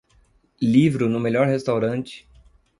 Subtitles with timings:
[0.59, 2.27] livro no melhor restaurante